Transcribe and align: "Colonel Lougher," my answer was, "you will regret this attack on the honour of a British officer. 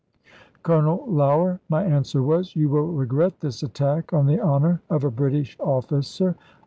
"Colonel 0.63 1.03
Lougher," 1.07 1.59
my 1.69 1.83
answer 1.83 2.23
was, 2.23 2.55
"you 2.55 2.69
will 2.69 2.87
regret 2.87 3.39
this 3.39 3.61
attack 3.61 4.11
on 4.13 4.25
the 4.25 4.41
honour 4.41 4.81
of 4.89 5.03
a 5.03 5.11
British 5.11 5.55
officer. 5.59 6.35